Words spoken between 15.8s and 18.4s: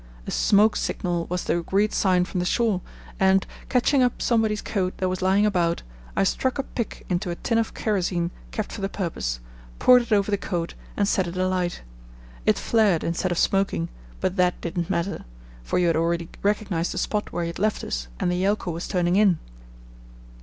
had already recognized the spot where you had left us and